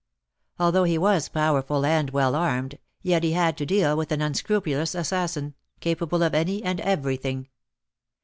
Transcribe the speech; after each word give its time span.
Although 0.57 0.85
he 0.85 0.97
was 0.97 1.29
powerful 1.29 1.85
and 1.85 2.09
well 2.09 2.33
armed, 2.33 2.79
yet 3.03 3.23
he 3.23 3.33
had 3.33 3.55
to 3.57 3.67
deal 3.67 3.95
with 3.95 4.11
an 4.11 4.19
unscrupulous 4.19 4.95
assassin, 4.95 5.53
capable 5.79 6.23
of 6.23 6.33
any 6.33 6.63
and 6.63 6.79
every 6.81 7.17
thing. 7.17 7.49